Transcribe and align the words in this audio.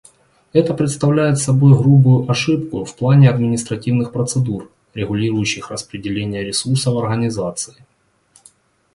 Это 0.51 0.73
представляет 0.73 1.37
собой 1.37 1.77
грубую 1.77 2.27
ошибку 2.27 2.83
в 2.85 2.95
плане 2.95 3.29
административных 3.29 4.11
процедур, 4.11 4.71
регулирующих 4.95 5.69
распределение 5.69 6.43
ресурсов 6.43 6.95
Организации. 6.97 7.85